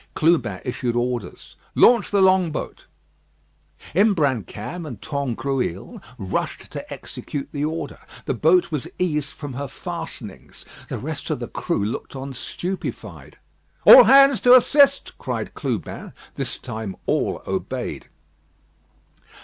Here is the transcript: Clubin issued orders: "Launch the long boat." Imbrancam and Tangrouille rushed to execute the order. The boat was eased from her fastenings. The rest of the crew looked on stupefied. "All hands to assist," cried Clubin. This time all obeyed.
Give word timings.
Clubin 0.15 0.61
issued 0.65 0.95
orders: 0.95 1.55
"Launch 1.75 2.09
the 2.09 2.21
long 2.23 2.49
boat." 2.51 2.87
Imbrancam 3.93 4.83
and 4.83 4.99
Tangrouille 4.99 6.01
rushed 6.17 6.71
to 6.71 6.91
execute 6.91 7.49
the 7.51 7.63
order. 7.63 7.99
The 8.25 8.33
boat 8.33 8.71
was 8.71 8.87
eased 8.97 9.29
from 9.29 9.53
her 9.53 9.67
fastenings. 9.67 10.65
The 10.87 10.97
rest 10.97 11.29
of 11.29 11.37
the 11.37 11.47
crew 11.47 11.85
looked 11.85 12.15
on 12.15 12.33
stupefied. 12.33 13.37
"All 13.85 14.05
hands 14.05 14.41
to 14.41 14.55
assist," 14.55 15.15
cried 15.19 15.53
Clubin. 15.53 16.13
This 16.33 16.57
time 16.57 16.95
all 17.05 17.43
obeyed. 17.45 18.07